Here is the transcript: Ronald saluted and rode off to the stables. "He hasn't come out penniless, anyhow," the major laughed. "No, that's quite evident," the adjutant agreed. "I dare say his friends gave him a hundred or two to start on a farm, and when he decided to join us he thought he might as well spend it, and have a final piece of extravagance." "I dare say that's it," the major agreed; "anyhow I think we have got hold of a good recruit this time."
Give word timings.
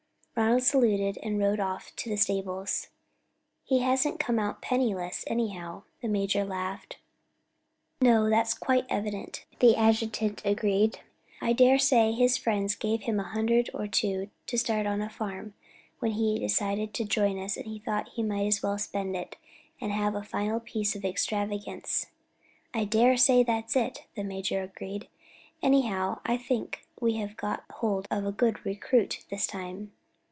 Ronald 0.33 0.63
saluted 0.63 1.19
and 1.21 1.37
rode 1.37 1.59
off 1.59 1.95
to 1.97 2.09
the 2.09 2.17
stables. 2.17 2.87
"He 3.63 3.79
hasn't 3.79 4.19
come 4.19 4.39
out 4.39 4.59
penniless, 4.61 5.23
anyhow," 5.27 5.83
the 6.01 6.07
major 6.07 6.43
laughed. 6.43 6.97
"No, 8.01 8.27
that's 8.27 8.55
quite 8.55 8.87
evident," 8.89 9.45
the 9.59 9.75
adjutant 9.75 10.41
agreed. 10.43 10.99
"I 11.41 11.53
dare 11.53 11.77
say 11.77 12.11
his 12.11 12.37
friends 12.37 12.73
gave 12.75 13.01
him 13.03 13.19
a 13.19 13.23
hundred 13.23 13.69
or 13.73 13.85
two 13.87 14.31
to 14.47 14.57
start 14.57 14.87
on 14.87 14.99
a 14.99 15.11
farm, 15.11 15.43
and 15.45 15.53
when 15.99 16.11
he 16.13 16.39
decided 16.39 16.93
to 16.95 17.05
join 17.05 17.37
us 17.37 17.53
he 17.55 17.77
thought 17.79 18.09
he 18.09 18.23
might 18.23 18.47
as 18.47 18.63
well 18.63 18.79
spend 18.79 19.15
it, 19.15 19.35
and 19.79 19.91
have 19.91 20.15
a 20.15 20.23
final 20.23 20.59
piece 20.59 20.95
of 20.95 21.05
extravagance." 21.05 22.07
"I 22.73 22.85
dare 22.85 23.15
say 23.15 23.43
that's 23.43 23.75
it," 23.75 24.05
the 24.15 24.23
major 24.23 24.63
agreed; 24.63 25.07
"anyhow 25.61 26.19
I 26.25 26.37
think 26.37 26.87
we 26.99 27.17
have 27.17 27.37
got 27.37 27.63
hold 27.69 28.07
of 28.09 28.25
a 28.25 28.31
good 28.31 28.65
recruit 28.65 29.23
this 29.29 29.45
time." 29.45 29.91